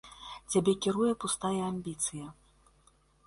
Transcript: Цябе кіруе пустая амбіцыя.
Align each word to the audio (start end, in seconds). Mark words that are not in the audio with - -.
Цябе 0.53 0.73
кіруе 0.85 1.11
пустая 1.25 1.61
амбіцыя. 1.71 2.27